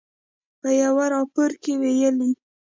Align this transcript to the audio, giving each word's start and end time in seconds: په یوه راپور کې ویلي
په 0.59 0.69
یوه 0.81 1.05
راپور 1.13 1.51
کې 1.63 1.73
ویلي 1.81 2.31